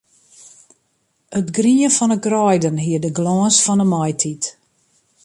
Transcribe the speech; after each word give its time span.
It 1.39 1.49
grien 1.57 1.91
fan 1.97 2.13
'e 2.15 2.19
greiden 2.25 2.77
hie 2.83 2.99
de 3.03 3.09
glâns 3.17 3.57
fan 3.65 3.83
'e 3.83 3.87
maitiid. 3.93 4.43